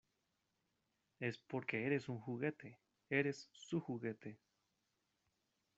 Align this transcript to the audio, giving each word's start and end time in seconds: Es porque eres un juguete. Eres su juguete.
Es 1.19 1.37
porque 1.37 1.85
eres 1.85 2.09
un 2.09 2.19
juguete. 2.19 2.79
Eres 3.07 3.51
su 3.53 3.79
juguete. 3.79 4.39